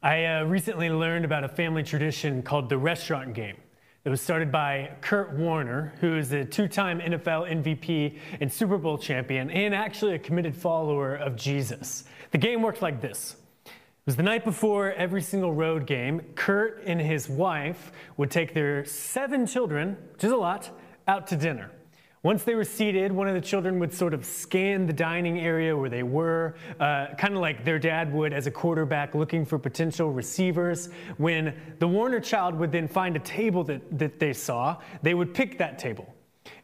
[0.00, 3.56] I uh, recently learned about a family tradition called the restaurant game.
[4.04, 8.78] It was started by Kurt Warner, who is a two time NFL MVP and Super
[8.78, 12.04] Bowl champion, and actually a committed follower of Jesus.
[12.30, 13.34] The game worked like this
[13.64, 13.72] it
[14.06, 16.20] was the night before every single road game.
[16.36, 20.70] Kurt and his wife would take their seven children, which is a lot,
[21.08, 21.72] out to dinner.
[22.24, 25.76] Once they were seated, one of the children would sort of scan the dining area
[25.76, 29.56] where they were, uh, kind of like their dad would as a quarterback looking for
[29.56, 30.88] potential receivers.
[31.16, 35.32] When the Warner child would then find a table that, that they saw, they would
[35.32, 36.12] pick that table.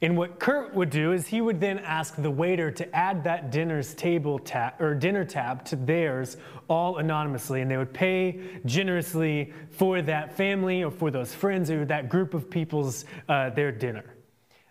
[0.02, 3.52] And what Kurt would do is he would then ask the waiter to add that
[3.52, 6.36] dinner's table tab or dinner tab to theirs
[6.68, 11.84] all anonymously, and they would pay generously for that family or for those friends or
[11.84, 14.13] that group of people's uh, their dinner.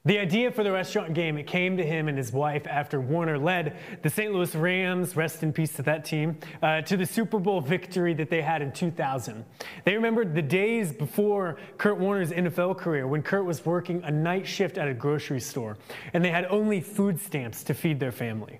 [0.05, 3.37] The idea for the restaurant game, it came to him and his wife after Warner
[3.37, 4.33] led the St.
[4.33, 8.29] Louis Rams, rest in peace to that team, uh, to the Super Bowl victory that
[8.29, 9.45] they had in 2000.
[9.85, 14.45] They remembered the days before Kurt Warner's NFL career when Kurt was working a night
[14.45, 15.77] shift at a grocery store
[16.11, 18.59] and they had only food stamps to feed their family.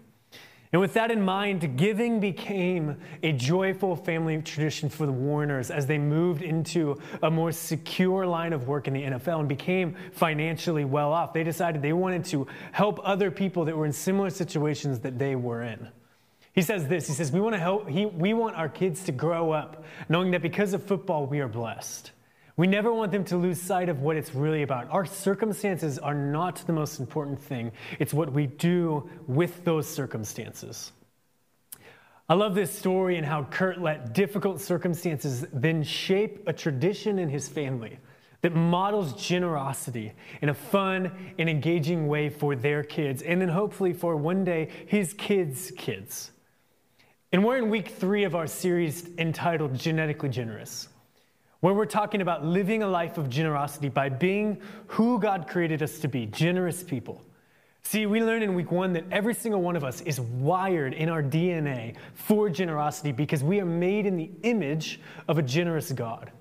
[0.74, 5.86] And with that in mind, giving became a joyful family tradition for the Warners as
[5.86, 10.84] they moved into a more secure line of work in the NFL and became financially
[10.84, 11.32] well off.
[11.32, 15.36] They decided they wanted to help other people that were in similar situations that they
[15.36, 15.90] were in.
[16.54, 19.12] He says this He says, We want to help, he, we want our kids to
[19.12, 22.12] grow up knowing that because of football, we are blessed.
[22.56, 24.88] We never want them to lose sight of what it's really about.
[24.92, 30.92] Our circumstances are not the most important thing, it's what we do with those circumstances.
[32.30, 37.28] I love this story and how Kurt let difficult circumstances then shape a tradition in
[37.28, 38.00] his family
[38.42, 43.94] that models generosity in a fun and engaging way for their kids, and then hopefully
[43.94, 46.32] for one day his kids' kids.
[47.32, 50.90] And we're in week three of our series entitled Genetically Generous
[51.64, 55.98] where we're talking about living a life of generosity by being who God created us
[56.00, 57.22] to be generous people.
[57.84, 61.08] See, we learned in week one that every single one of us is wired in
[61.08, 66.34] our DNA for generosity because we are made in the image of a generous God.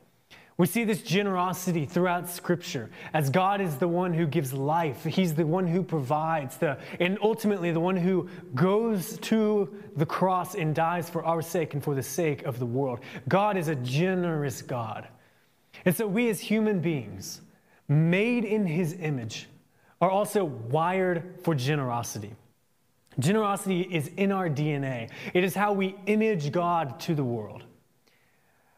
[0.58, 5.02] We see this generosity throughout Scripture as God is the one who gives life.
[5.04, 10.54] He's the one who provides, the, and ultimately the one who goes to the cross
[10.54, 13.00] and dies for our sake and for the sake of the world.
[13.28, 15.08] God is a generous God.
[15.84, 17.40] And so we as human beings,
[17.88, 19.48] made in His image,
[20.00, 22.34] are also wired for generosity.
[23.18, 27.64] Generosity is in our DNA, it is how we image God to the world.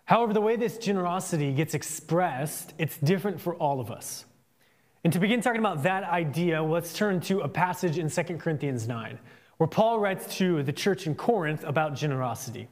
[0.07, 4.27] However, the way this generosity gets expressed, it's different for all of us.
[5.03, 8.89] And to begin talking about that idea, let's turn to a passage in 2 Corinthians
[8.89, 9.19] 9,
[9.59, 12.69] where Paul writes to the church in Corinth about generosity.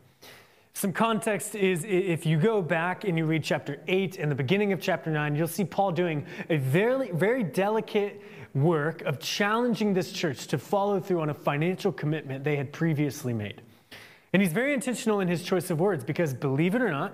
[0.75, 4.73] Some context is if you go back and you read chapter 8 and the beginning
[4.73, 8.23] of chapter 9, you'll see Paul doing a very, very delicate
[8.55, 13.33] work of challenging this church to follow through on a financial commitment they had previously
[13.33, 13.63] made.
[14.33, 17.13] And he's very intentional in his choice of words because, believe it or not,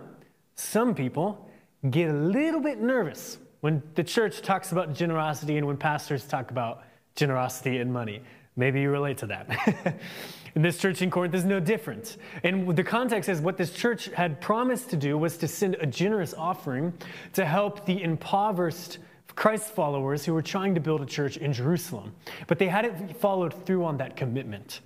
[0.55, 1.49] some people
[1.91, 6.53] get a little bit nervous when the church talks about generosity and when pastors talk
[6.53, 6.85] about
[7.17, 8.23] generosity and money.
[8.59, 9.95] Maybe you relate to that.
[10.57, 12.17] and this church in Corinth is no different.
[12.43, 15.87] And the context is what this church had promised to do was to send a
[15.87, 16.93] generous offering
[17.35, 18.99] to help the impoverished
[19.37, 22.13] Christ followers who were trying to build a church in Jerusalem.
[22.49, 24.81] But they hadn't followed through on that commitment.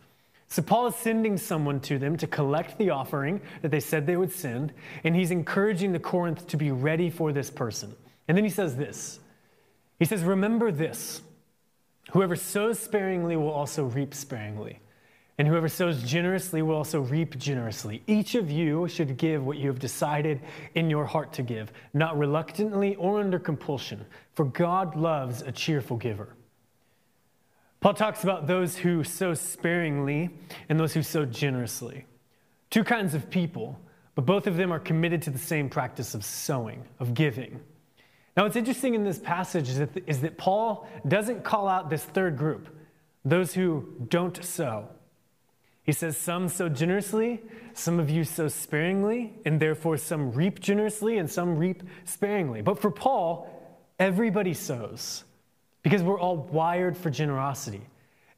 [0.49, 4.19] So Paul is sending someone to them to collect the offering that they said they
[4.19, 7.95] would send, and he's encouraging the Corinth to be ready for this person.
[8.29, 9.19] And then he says this
[9.99, 11.23] He says, Remember this
[12.11, 14.81] whoever sows sparingly will also reap sparingly.
[15.39, 18.03] And whoever sows generously will also reap generously.
[18.07, 20.41] Each of you should give what you have decided
[20.75, 24.05] in your heart to give, not reluctantly or under compulsion,
[24.35, 26.37] for God loves a cheerful giver.
[27.81, 30.31] Paul talks about those who sow sparingly
[30.69, 32.07] and those who sow generously.
[32.71, 33.81] Two kinds of people,
[34.15, 37.59] but both of them are committed to the same practice of sowing, of giving.
[38.37, 42.03] Now, what's interesting in this passage is that, is that Paul doesn't call out this
[42.03, 42.69] third group,
[43.25, 44.89] those who don't sow.
[45.85, 47.43] He says, Some sow generously,
[47.75, 52.63] some of you sow sparingly, and therefore some reap generously and some reap sparingly.
[52.63, 53.49] But for Paul,
[53.99, 55.25] everybody sows
[55.83, 57.83] because we're all wired for generosity.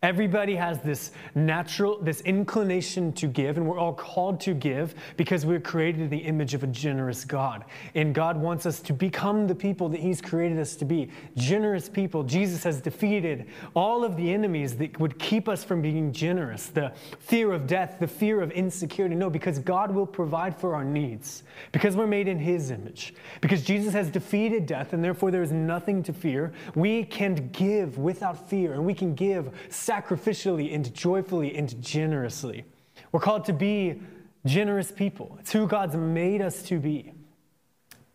[0.05, 5.47] Everybody has this natural, this inclination to give, and we're all called to give because
[5.47, 7.65] we're created in the image of a generous God.
[7.95, 11.89] And God wants us to become the people that He's created us to be generous
[11.89, 12.23] people.
[12.23, 16.93] Jesus has defeated all of the enemies that would keep us from being generous the
[17.19, 19.15] fear of death, the fear of insecurity.
[19.15, 23.63] No, because God will provide for our needs, because we're made in His image, because
[23.63, 26.53] Jesus has defeated death, and therefore there is nothing to fear.
[26.75, 29.51] We can give without fear, and we can give
[29.95, 32.65] sacrificially and joyfully and generously.
[33.13, 34.01] We're called to be
[34.45, 35.37] generous people.
[35.41, 37.13] It's who God's made us to be.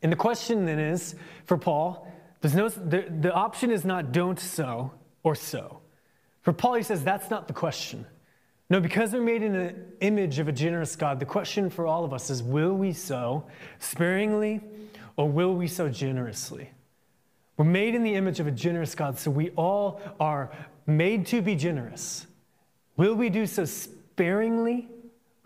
[0.01, 1.15] And the question then is
[1.45, 2.07] for Paul,
[2.41, 4.91] there's no, the, the option is not don't sow
[5.23, 5.79] or sow.
[6.41, 8.05] For Paul, he says that's not the question.
[8.69, 12.05] No, because we're made in the image of a generous God, the question for all
[12.05, 13.45] of us is will we sow
[13.79, 14.61] sparingly
[15.17, 16.69] or will we sow generously?
[17.59, 20.49] We're made in the image of a generous God, so we all are
[20.87, 22.25] made to be generous.
[22.95, 24.87] Will we do so sparingly,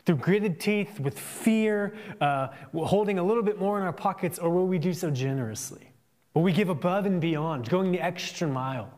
[0.05, 4.51] through gritted teeth, with fear, uh, holding a little bit more in our pockets, or
[4.51, 5.91] will we do so generously?
[6.35, 8.93] Will we give above and beyond, going the extra mile,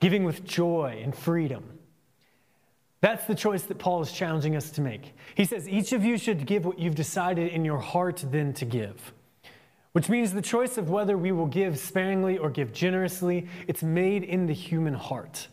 [0.00, 1.78] giving with joy and freedom?
[3.02, 5.14] That's the choice that Paul is challenging us to make.
[5.34, 8.64] He says, Each of you should give what you've decided in your heart then to
[8.64, 9.12] give
[9.92, 14.22] which means the choice of whether we will give sparingly or give generously, it's made
[14.22, 15.48] in the human heart.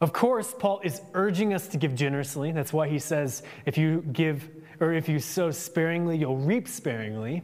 [0.00, 2.52] Of course, Paul is urging us to give generously.
[2.52, 4.48] That's why he says, if you give
[4.80, 7.42] or if you sow sparingly, you'll reap sparingly.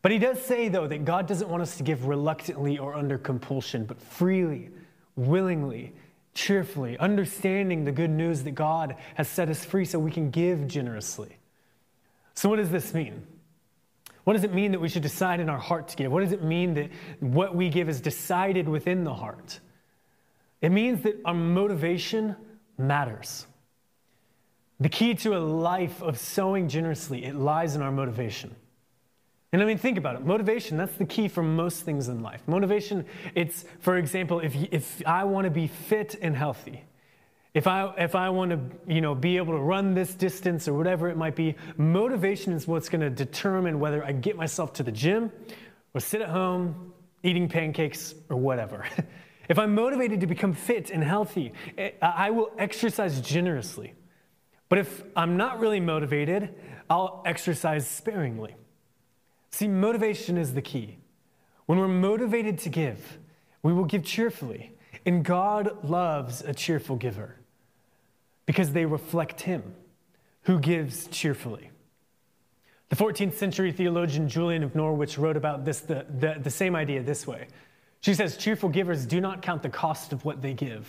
[0.00, 3.18] But he does say, though, that God doesn't want us to give reluctantly or under
[3.18, 4.70] compulsion, but freely,
[5.16, 5.92] willingly,
[6.34, 10.66] cheerfully, understanding the good news that God has set us free so we can give
[10.66, 11.36] generously.
[12.34, 13.26] So, what does this mean?
[14.24, 16.12] What does it mean that we should decide in our heart to give?
[16.12, 16.90] What does it mean that
[17.20, 19.58] what we give is decided within the heart?
[20.60, 22.36] It means that our motivation
[22.78, 23.46] matters.
[24.78, 28.54] The key to a life of sowing generously, it lies in our motivation.
[29.52, 30.24] And I mean, think about it.
[30.24, 32.42] Motivation, that's the key for most things in life.
[32.46, 33.04] Motivation,
[33.34, 36.84] it's, for example, if, if I want to be fit and healthy,
[37.54, 38.60] if I, if I want to
[38.92, 42.66] you know, be able to run this distance or whatever it might be, motivation is
[42.66, 45.30] what's going to determine whether I get myself to the gym
[45.92, 48.86] or sit at home eating pancakes or whatever.
[49.48, 53.92] if I'm motivated to become fit and healthy, eh, I will exercise generously.
[54.70, 56.54] But if I'm not really motivated,
[56.88, 58.56] I'll exercise sparingly.
[59.50, 60.96] See, motivation is the key.
[61.66, 63.18] When we're motivated to give,
[63.62, 64.72] we will give cheerfully.
[65.04, 67.36] And God loves a cheerful giver
[68.46, 69.74] because they reflect him
[70.42, 71.70] who gives cheerfully.
[72.88, 77.02] The 14th century theologian Julian of Norwich wrote about this, the, the, the same idea
[77.02, 77.46] this way.
[78.00, 80.86] She says, Cheerful givers do not count the cost of what they give.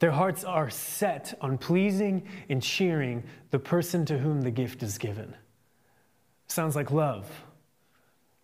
[0.00, 4.96] Their hearts are set on pleasing and cheering the person to whom the gift is
[4.96, 5.34] given.
[6.46, 7.28] Sounds like love.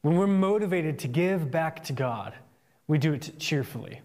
[0.03, 2.35] When we're motivated to give back to God,
[2.87, 4.03] we do it cheerfully.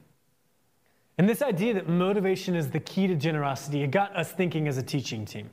[1.19, 4.77] And this idea that motivation is the key to generosity, it got us thinking as
[4.77, 5.49] a teaching team.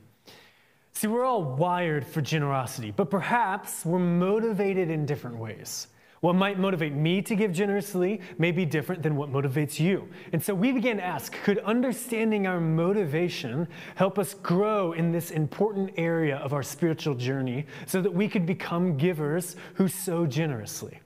[0.93, 5.87] See, we're all wired for generosity, but perhaps we're motivated in different ways.
[6.21, 10.07] What might motivate me to give generously may be different than what motivates you.
[10.31, 15.31] And so we began to ask could understanding our motivation help us grow in this
[15.31, 21.01] important area of our spiritual journey so that we could become givers who sow generously?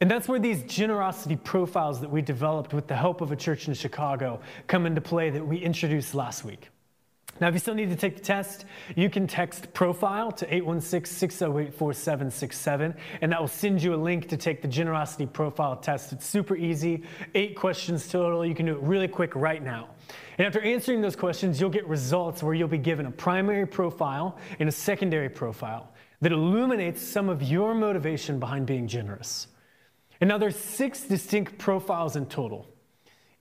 [0.00, 3.66] And that's where these generosity profiles that we developed with the help of a church
[3.66, 6.68] in Chicago come into play that we introduced last week.
[7.40, 8.64] Now, if you still need to take the test,
[8.94, 14.28] you can text profile to 816 608 4767, and that will send you a link
[14.28, 16.12] to take the generosity profile test.
[16.12, 17.02] It's super easy,
[17.34, 18.44] eight questions total.
[18.44, 19.88] You can do it really quick right now.
[20.38, 24.38] And after answering those questions, you'll get results where you'll be given a primary profile
[24.58, 29.48] and a secondary profile that illuminates some of your motivation behind being generous.
[30.20, 32.66] And now there's six distinct profiles in total.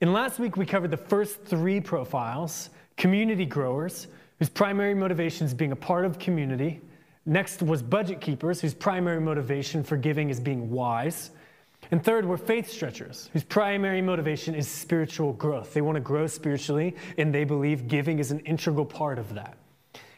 [0.02, 4.08] And last week we covered the first three profiles community growers,
[4.40, 6.82] whose primary motivation is being a part of community.
[7.26, 11.32] Next was budget keepers, whose primary motivation for giving is being wise.
[11.92, 15.74] And third were faith stretchers, whose primary motivation is spiritual growth.
[15.74, 19.58] They want to grow spiritually, and they believe giving is an integral part of that.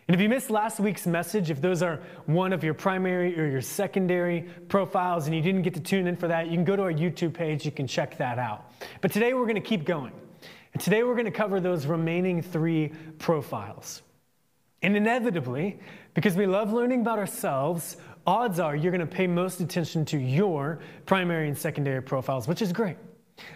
[0.07, 3.45] And if you missed last week's message, if those are one of your primary or
[3.45, 6.77] your secondary profiles and you didn't get to tune in for that, you can go
[6.77, 8.71] to our YouTube page, you can check that out.
[9.01, 10.13] But today we're going to keep going.
[10.73, 14.01] And today we're going to cover those remaining three profiles.
[14.81, 15.79] And inevitably,
[16.13, 20.17] because we love learning about ourselves, odds are you're going to pay most attention to
[20.17, 22.95] your primary and secondary profiles, which is great.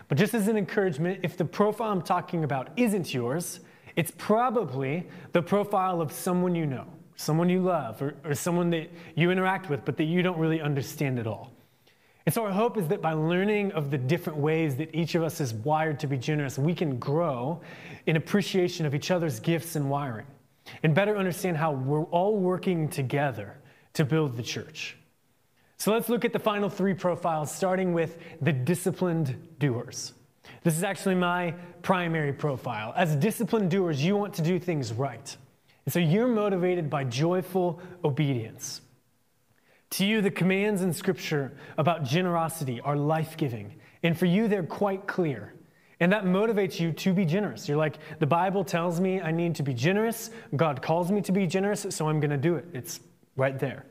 [0.10, 3.62] But just as an encouragement, if the profile I'm talking about isn't yours,
[3.96, 8.90] it's probably the profile of someone you know, someone you love, or, or someone that
[9.16, 11.52] you interact with, but that you don't really understand at all.
[12.26, 15.24] And so, our hope is that by learning of the different ways that each of
[15.24, 17.62] us is wired to be generous, we can grow
[18.06, 20.28] in appreciation of each other's gifts and wiring
[20.84, 23.58] and better understand how we're all working together
[23.94, 24.98] to build the church.
[25.78, 30.14] So, let's look at the final three profiles, starting with the disciplined doers.
[30.64, 32.94] This is actually my primary profile.
[32.96, 35.36] As disciplined doers, you want to do things right.
[35.86, 38.82] And so, you're motivated by joyful obedience.
[39.92, 43.76] To you, the commands in Scripture about generosity are life giving.
[44.04, 45.54] And for you, they're quite clear.
[46.00, 47.68] And that motivates you to be generous.
[47.68, 50.32] You're like, the Bible tells me I need to be generous.
[50.56, 52.66] God calls me to be generous, so I'm going to do it.
[52.74, 53.02] It's
[53.36, 53.86] right there.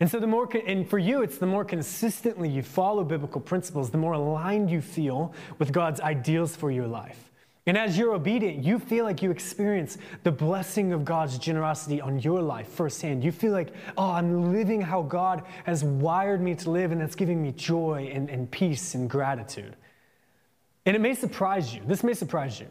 [0.00, 3.90] And so, the more, and for you, it's the more consistently you follow biblical principles,
[3.90, 7.30] the more aligned you feel with God's ideals for your life.
[7.66, 12.18] And as you're obedient, you feel like you experience the blessing of God's generosity on
[12.18, 13.24] your life firsthand.
[13.24, 17.14] You feel like, oh, I'm living how God has wired me to live, and that's
[17.14, 19.76] giving me joy and, and peace and gratitude.
[20.84, 21.80] And it may surprise you.
[21.86, 22.66] This may surprise you.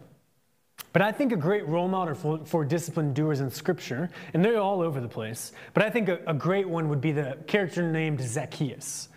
[0.94, 4.60] But I think a great role model for, for disciplined doers in Scripture, and they're
[4.60, 7.92] all over the place, but I think a, a great one would be the character
[7.92, 9.10] named Zacchaeus.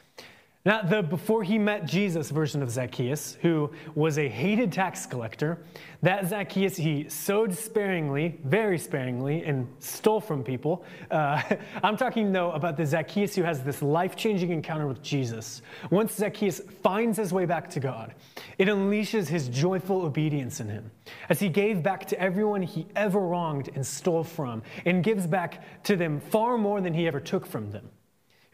[0.67, 5.59] Now, the before he met Jesus version of Zacchaeus, who was a hated tax collector,
[6.03, 10.85] that Zacchaeus, he sowed sparingly, very sparingly, and stole from people.
[11.09, 11.41] Uh,
[11.85, 15.63] I'm talking, though, about the Zacchaeus who has this life changing encounter with Jesus.
[15.91, 18.13] Once Zacchaeus finds his way back to God,
[18.59, 20.91] it unleashes his joyful obedience in him
[21.29, 25.83] as he gave back to everyone he ever wronged and stole from, and gives back
[25.85, 27.89] to them far more than he ever took from them.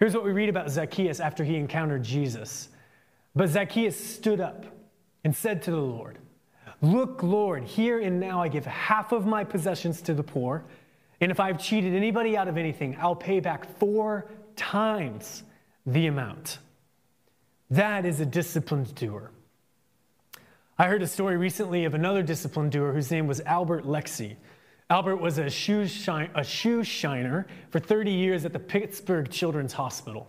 [0.03, 2.71] Here's what we read about Zacchaeus after he encountered Jesus.
[3.37, 4.65] But Zacchaeus stood up
[5.23, 6.19] and said to the Lord,
[6.81, 10.65] Look, Lord, here and now I give half of my possessions to the poor,
[11.21, 15.45] and if I've cheated anybody out of anything, I'll pay back four times
[15.87, 16.59] the amount.
[17.71, 19.31] That is a disciplined doer.
[20.81, 24.35] I heard a story recently of another disciplined doer whose name was Albert Lexie.
[24.91, 29.73] Albert was a shoe, shine, a shoe shiner for 30 years at the Pittsburgh Children's
[29.73, 30.29] Hospital.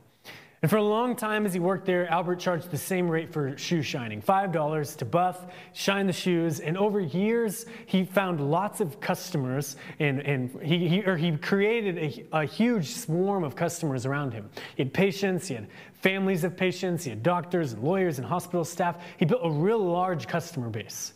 [0.63, 3.57] And for a long time, as he worked there, Albert charged the same rate for
[3.57, 6.61] shoe shining $5 to buff, shine the shoes.
[6.61, 11.97] And over years, he found lots of customers, and, and he, he, or he created
[11.97, 14.49] a, a huge swarm of customers around him.
[14.77, 18.63] He had patients, he had families of patients, he had doctors and lawyers and hospital
[18.63, 19.03] staff.
[19.17, 21.11] He built a real large customer base.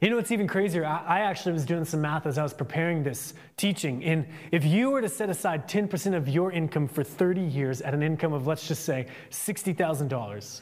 [0.00, 0.84] You know what's even crazier?
[0.84, 4.04] I, actually was doing some math as I was preparing this teaching.
[4.04, 7.94] And if you were to set aside 10% of your income for 30 years at
[7.94, 10.60] an income of, let's just say, $60,000,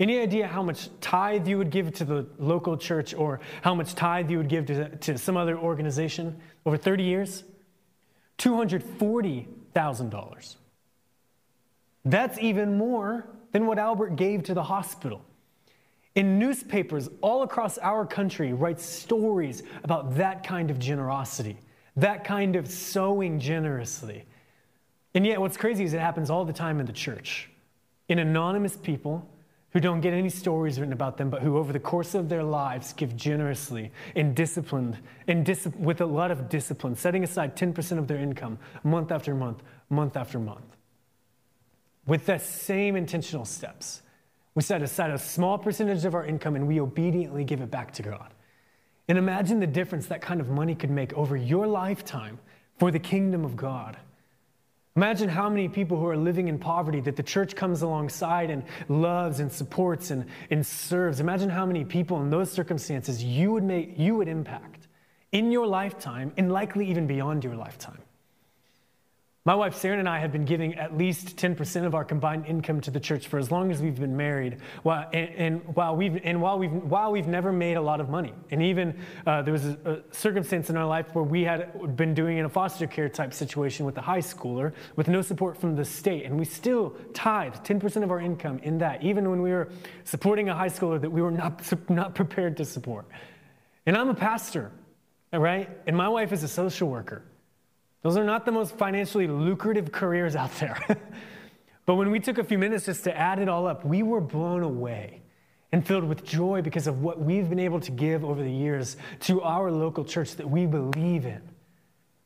[0.00, 3.94] any idea how much tithe you would give to the local church or how much
[3.94, 7.44] tithe you would give to, to some other organization over 30 years?
[8.38, 10.56] $240,000.
[12.04, 15.22] That's even more than what Albert gave to the hospital.
[16.14, 21.56] In newspapers all across our country write stories about that kind of generosity,
[21.96, 24.24] that kind of sowing generously.
[25.14, 27.50] And yet, what's crazy is it happens all the time in the church.
[28.08, 29.28] In anonymous people
[29.72, 32.42] who don't get any stories written about them, but who over the course of their
[32.42, 37.98] lives give generously and disciplined and dis- with a lot of discipline, setting aside 10%
[37.98, 40.76] of their income month after month, month after month.
[42.06, 44.02] With the same intentional steps,
[44.54, 47.92] we set aside a small percentage of our income and we obediently give it back
[47.94, 48.34] to God.
[49.08, 52.38] And imagine the difference that kind of money could make over your lifetime
[52.78, 53.96] for the kingdom of God.
[54.94, 58.62] Imagine how many people who are living in poverty that the church comes alongside and
[58.88, 61.18] loves and supports and, and serves.
[61.18, 64.88] Imagine how many people in those circumstances you would make you would impact
[65.32, 67.98] in your lifetime and likely even beyond your lifetime.
[69.44, 72.80] My wife Sarah and I have been giving at least 10% of our combined income
[72.82, 76.20] to the church for as long as we've been married, while, and, and while we've,
[76.22, 78.32] and while we've, while we've never made a lot of money.
[78.52, 78.96] And even
[79.26, 82.44] uh, there was a, a, circumstance in our life where we had been doing in
[82.44, 86.24] a foster care type situation with a high schooler with no support from the state.
[86.24, 89.70] And we still tithed 10% of our income in that, even when we were
[90.04, 93.06] supporting a high schooler that we were not, not prepared to support.
[93.86, 94.70] And I'm a pastor,
[95.32, 95.68] right?
[95.88, 97.24] And my wife is a social worker.
[98.02, 100.78] Those are not the most financially lucrative careers out there.
[101.86, 104.20] but when we took a few minutes just to add it all up, we were
[104.20, 105.22] blown away
[105.70, 108.96] and filled with joy because of what we've been able to give over the years
[109.20, 111.40] to our local church that we believe in.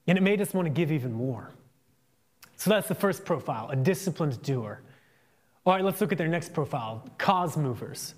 [0.06, 1.52] And it made us want to give even more.
[2.56, 4.82] So that's the first profile, a disciplined doer.
[5.64, 8.14] All right, let's look at their next profile cause movers.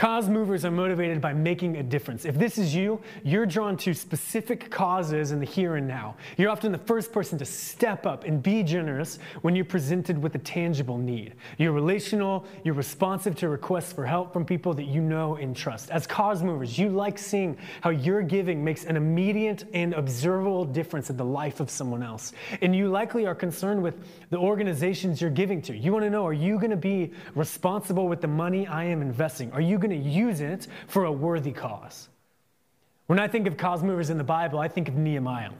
[0.00, 2.24] Cause movers are motivated by making a difference.
[2.24, 6.16] If this is you, you're drawn to specific causes in the here and now.
[6.38, 10.34] You're often the first person to step up and be generous when you're presented with
[10.36, 11.34] a tangible need.
[11.58, 15.90] You're relational, you're responsive to requests for help from people that you know and trust.
[15.90, 21.10] As cause movers, you like seeing how your giving makes an immediate and observable difference
[21.10, 22.32] in the life of someone else.
[22.62, 23.96] And you likely are concerned with
[24.30, 25.76] the organizations you're giving to.
[25.76, 29.02] You want to know are you going to be responsible with the money I am
[29.02, 29.52] investing?
[29.52, 32.08] Are you going going to use it for a worthy cause.
[33.06, 35.50] When I think of cause movers in the Bible, I think of Nehemiah.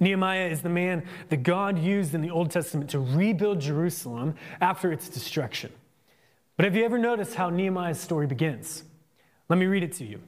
[0.00, 4.92] Nehemiah is the man that God used in the Old Testament to rebuild Jerusalem after
[4.92, 5.72] its destruction.
[6.56, 8.82] But have you ever noticed how Nehemiah's story begins?
[9.48, 10.20] Let me read it to you.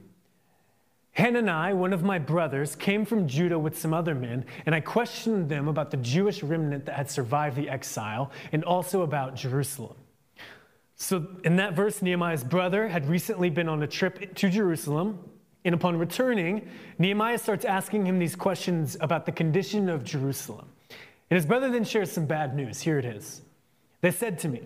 [1.13, 5.49] Hanani, one of my brothers, came from Judah with some other men, and I questioned
[5.49, 9.95] them about the Jewish remnant that had survived the exile and also about Jerusalem.
[10.97, 15.19] So, in that verse, Nehemiah's brother had recently been on a trip to Jerusalem.
[15.63, 16.67] And upon returning,
[16.97, 20.67] Nehemiah starts asking him these questions about the condition of Jerusalem.
[21.29, 22.81] And his brother then shares some bad news.
[22.81, 23.41] Here it is.
[24.01, 24.61] They said to me,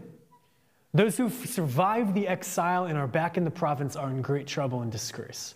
[0.94, 4.82] Those who survived the exile and are back in the province are in great trouble
[4.82, 5.56] and disgrace.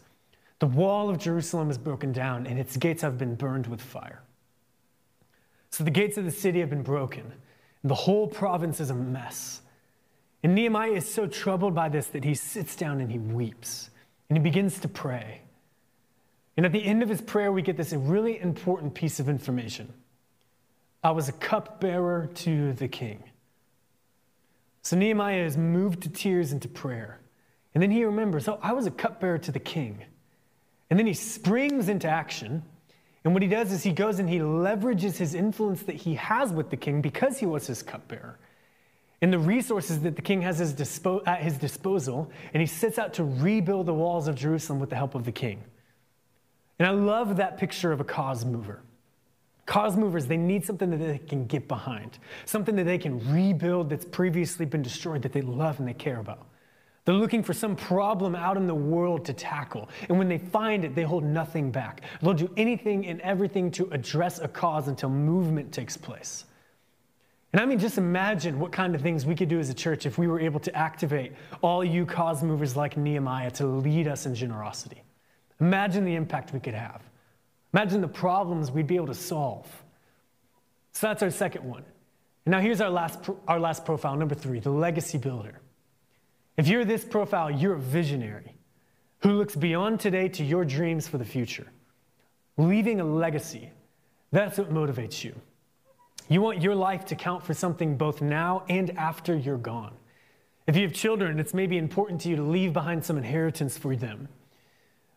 [0.60, 4.24] The wall of Jerusalem is broken down, and its gates have been burned with fire.
[5.70, 7.32] So the gates of the city have been broken,
[7.82, 9.62] and the whole province is a mess.
[10.44, 13.90] And Nehemiah is so troubled by this that he sits down and he weeps
[14.30, 15.42] and he begins to pray.
[16.58, 19.94] And at the end of his prayer, we get this really important piece of information
[21.04, 23.24] I was a cupbearer to the king.
[24.82, 27.20] So Nehemiah is moved to tears and to prayer.
[27.74, 30.04] And then he remembers, oh, I was a cupbearer to the king.
[30.90, 32.64] And then he springs into action.
[33.24, 36.52] And what he does is he goes and he leverages his influence that he has
[36.52, 38.40] with the king because he was his cupbearer
[39.22, 43.00] and the resources that the king has his dispo- at his disposal, and he sets
[43.00, 45.64] out to rebuild the walls of Jerusalem with the help of the king.
[46.80, 48.82] And I love that picture of a cause mover.
[49.66, 53.90] Cause movers, they need something that they can get behind, something that they can rebuild
[53.90, 56.48] that's previously been destroyed that they love and they care about.
[57.06, 59.90] They're looking for some problem out in the world to tackle.
[60.10, 62.02] And when they find it, they hold nothing back.
[62.22, 66.46] They'll do anything and everything to address a cause until movement takes place.
[67.56, 70.06] And I mean, just imagine what kind of things we could do as a church
[70.06, 74.26] if we were able to activate all you cause movers like Nehemiah to lead us
[74.26, 75.02] in generosity.
[75.62, 77.02] Imagine the impact we could have.
[77.74, 79.66] Imagine the problems we'd be able to solve.
[80.92, 81.86] So that's our second one.
[82.44, 85.62] And now here's our last, our last profile, number three, the legacy builder.
[86.58, 88.54] If you're this profile, you're a visionary
[89.20, 91.68] who looks beyond today to your dreams for the future.
[92.58, 93.72] Leaving a legacy,
[94.34, 95.34] that's what motivates you.
[96.28, 99.94] You want your life to count for something both now and after you're gone.
[100.66, 103.96] If you have children, it's maybe important to you to leave behind some inheritance for
[103.96, 104.28] them.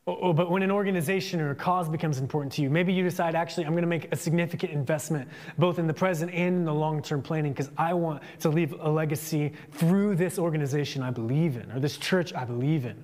[0.07, 3.03] Oh, oh but when an organization or a cause becomes important to you, maybe you
[3.03, 6.65] decide, actually, I'm going to make a significant investment both in the present and in
[6.65, 11.11] the long term planning because I want to leave a legacy through this organization I
[11.11, 13.03] believe in or this church I believe in.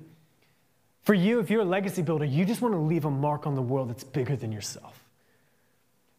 [1.04, 3.54] For you, if you're a legacy builder, you just want to leave a mark on
[3.54, 5.03] the world that's bigger than yourself.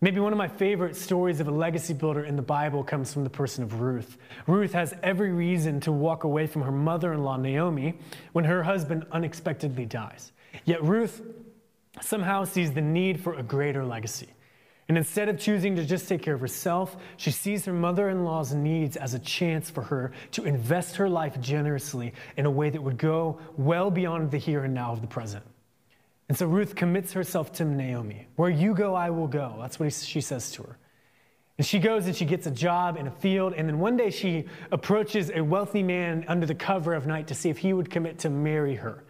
[0.02, 3.24] Maybe one of my favorite stories of a legacy builder in the Bible comes from
[3.24, 4.18] the person of Ruth.
[4.46, 7.98] Ruth has every reason to walk away from her mother in law, Naomi,
[8.34, 10.34] when her husband unexpectedly dies.
[10.66, 11.22] Yet Ruth
[12.02, 14.28] somehow sees the need for a greater legacy.
[14.90, 18.26] And instead of choosing to just take care of herself, she sees her mother in
[18.26, 22.70] law's needs as a chance for her to invest her life generously in a way
[22.70, 25.44] that would go well beyond the here and now of the present.
[26.28, 28.28] And so Ruth commits herself to Naomi.
[28.36, 29.58] Where you go, I will go.
[29.60, 30.78] That's what she says to her.
[31.58, 33.54] And she goes and she gets a job in a field.
[33.54, 37.36] And then one day she approaches a wealthy man under the cover of night to
[37.36, 39.04] see if he would commit to marry her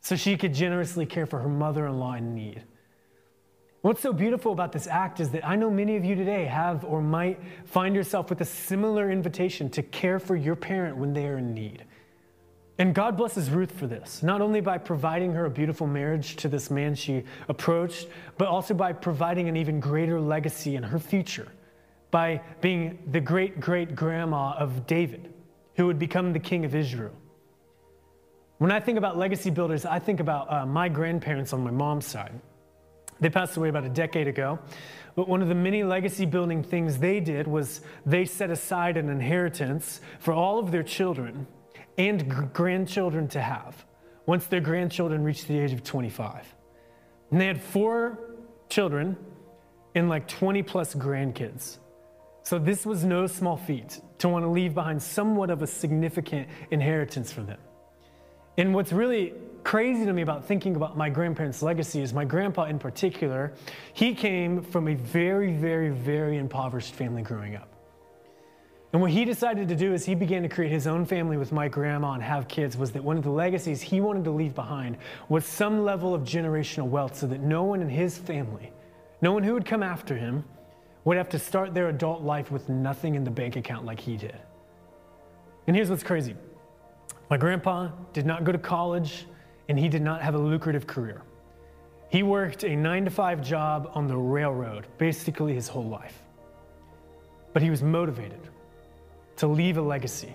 [0.00, 2.62] so she could generously care for her mother in law in need.
[3.82, 6.84] What's so beautiful about this act is that I know many of you today have
[6.84, 11.26] or might find yourself with a similar invitation to care for your parent when they
[11.28, 11.84] are in need.
[12.78, 16.48] And God blesses Ruth for this, not only by providing her a beautiful marriage to
[16.48, 21.48] this man she approached, but also by providing an even greater legacy in her future,
[22.10, 25.32] by being the great great grandma of David,
[25.76, 27.14] who would become the king of Israel.
[28.58, 32.06] When I think about legacy builders, I think about uh, my grandparents on my mom's
[32.06, 32.32] side.
[33.20, 34.58] They passed away about a decade ago.
[35.14, 39.08] But one of the many legacy building things they did was they set aside an
[39.08, 41.46] inheritance for all of their children
[41.98, 43.84] and g- grandchildren to have
[44.26, 46.54] once their grandchildren reached the age of 25.
[47.30, 48.18] And they had four
[48.68, 49.16] children
[49.94, 51.78] and like 20 plus grandkids.
[52.42, 56.48] So this was no small feat to want to leave behind somewhat of a significant
[56.70, 57.58] inheritance for them.
[58.58, 62.64] And what's really crazy to me about thinking about my grandparents' legacy is my grandpa
[62.64, 63.52] in particular,
[63.92, 67.75] he came from a very, very, very impoverished family growing up.
[68.92, 71.52] And what he decided to do is he began to create his own family with
[71.52, 74.54] my grandma and have kids was that one of the legacies he wanted to leave
[74.54, 74.96] behind
[75.28, 78.72] was some level of generational wealth so that no one in his family,
[79.20, 80.44] no one who would come after him,
[81.04, 84.16] would have to start their adult life with nothing in the bank account like he
[84.16, 84.36] did.
[85.66, 86.34] And here's what's crazy.
[87.28, 89.26] My grandpa did not go to college
[89.68, 91.22] and he did not have a lucrative career.
[92.08, 96.22] He worked a nine to five job on the railroad basically his whole life.
[97.52, 98.40] But he was motivated
[99.36, 100.34] to leave a legacy.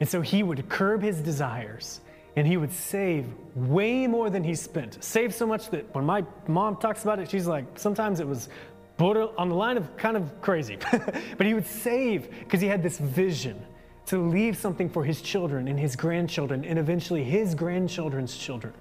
[0.00, 2.00] And so he would curb his desires
[2.36, 5.02] and he would save way more than he spent.
[5.02, 8.50] Save so much that when my mom talks about it, she's like, sometimes it was
[8.98, 10.76] border on the line of kind of crazy.
[11.38, 13.64] but he would save because he had this vision
[14.06, 18.74] to leave something for his children and his grandchildren and eventually his grandchildren's children.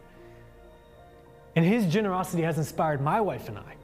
[1.56, 3.76] And his generosity has inspired my wife and I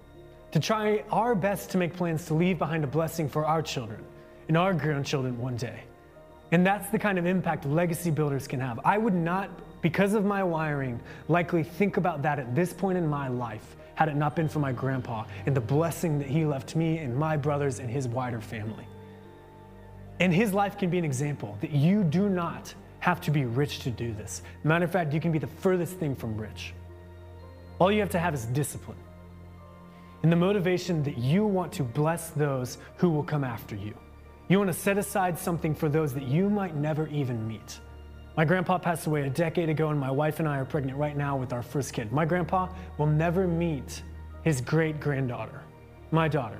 [0.52, 4.04] to try our best to make plans to leave behind a blessing for our children
[4.52, 5.80] and our grandchildren one day.
[6.52, 8.82] And that's the kind of impact legacy builders can have.
[8.84, 9.50] I would not,
[9.82, 14.10] because of my wiring, likely think about that at this point in my life had
[14.10, 17.38] it not been for my grandpa and the blessing that he left me and my
[17.38, 18.86] brothers and his wider family.
[20.20, 23.80] And his life can be an example that you do not have to be rich
[23.84, 24.42] to do this.
[24.66, 26.74] Matter of fact, you can be the furthest thing from rich.
[27.80, 28.98] All you have to have is discipline
[30.24, 33.96] and the motivation that you want to bless those who will come after you.
[34.52, 37.80] You want to set aside something for those that you might never even meet.
[38.36, 41.16] My grandpa passed away a decade ago, and my wife and I are pregnant right
[41.16, 42.12] now with our first kid.
[42.12, 44.04] My grandpa will never meet
[44.44, 45.62] his great granddaughter,
[46.12, 46.60] my daughter.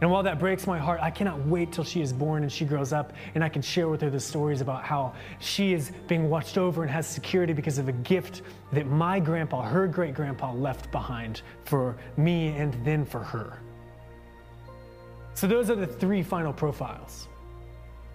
[0.00, 2.64] And while that breaks my heart, I cannot wait till she is born and she
[2.64, 6.30] grows up and I can share with her the stories about how she is being
[6.30, 10.52] watched over and has security because of a gift that my grandpa, her great grandpa,
[10.52, 13.60] left behind for me and then for her.
[15.36, 17.28] So, those are the three final profiles.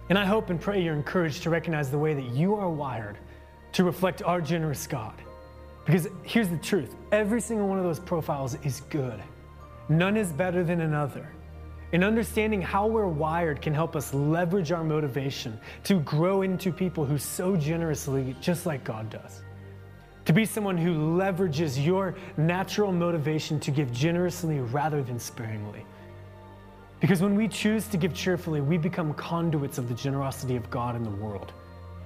[0.08, 3.16] And I hope and pray you're encouraged to recognize the way that you are wired
[3.74, 5.14] to reflect our generous God.
[5.84, 9.22] Because here's the truth every single one of those profiles is good,
[9.88, 11.30] none is better than another.
[11.92, 17.04] And understanding how we're wired can help us leverage our motivation to grow into people
[17.04, 19.42] who sow generously, just like God does.
[20.24, 25.86] To be someone who leverages your natural motivation to give generously rather than sparingly.
[27.02, 30.96] Because when we choose to give cheerfully, we become conduits of the generosity of God
[30.96, 31.52] in the world.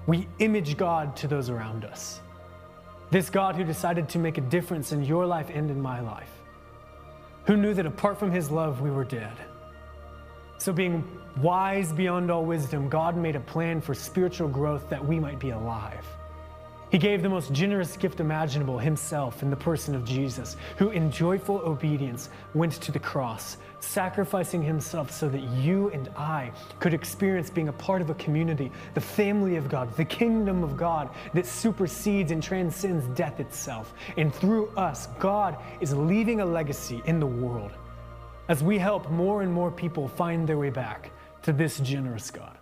[0.09, 2.21] We image God to those around us.
[3.13, 6.33] This God who decided to make a difference in your life and in my life,
[7.45, 9.37] who knew that apart from his love, we were dead
[10.59, 11.05] so, being
[11.43, 15.51] wise beyond all wisdom, God made a plan for spiritual growth that we might be
[15.51, 16.07] alive.
[16.91, 21.11] He gave the most generous gift imaginable, Himself, in the person of Jesus, who in
[21.11, 27.51] joyful obedience went to the cross, sacrificing Himself so that you and I could experience
[27.51, 31.45] being a part of a community, the family of God, the kingdom of God that
[31.45, 33.93] supersedes and transcends death itself.
[34.17, 37.73] And through us, God is leaving a legacy in the world
[38.49, 41.11] as we help more and more people find their way back
[41.43, 42.56] to this generous God.